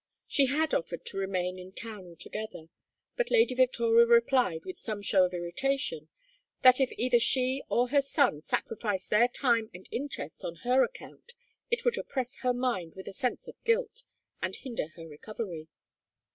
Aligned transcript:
She 0.25 0.47
had 0.47 0.73
offered 0.73 1.05
to 1.05 1.19
remain 1.19 1.59
in 1.59 1.73
town 1.73 2.07
altogether, 2.07 2.69
but 3.15 3.29
Lady 3.29 3.53
Victoria 3.53 4.07
replied 4.07 4.65
with 4.65 4.75
some 4.75 5.03
show 5.03 5.25
of 5.25 5.31
irritation 5.35 6.09
that 6.63 6.81
if 6.81 6.91
either 6.93 7.19
she 7.19 7.61
or 7.69 7.89
her 7.89 8.01
son 8.01 8.41
sacrificed 8.41 9.11
their 9.11 9.27
time 9.27 9.69
and 9.75 9.87
interests 9.91 10.43
on 10.43 10.55
her 10.65 10.83
account 10.83 11.33
it 11.69 11.85
would 11.85 11.99
oppress 11.99 12.37
her 12.37 12.51
mind 12.51 12.95
with 12.95 13.07
a 13.07 13.13
sense 13.13 13.47
of 13.47 13.63
guilt, 13.63 14.01
and 14.41 14.55
hinder 14.55 14.87
her 14.95 15.07
recovery. 15.07 15.67